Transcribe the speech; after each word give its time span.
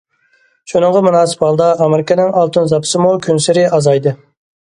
شۇنىڭغا 0.71 1.01
مۇناسىپ 1.07 1.43
ھالدا، 1.47 1.67
ئامېرىكىنىڭ 1.85 2.31
ئالتۇن 2.39 2.71
زاپىسىمۇ 2.73 3.11
كۈنسېرى 3.27 3.67
ئازايدى. 3.79 4.15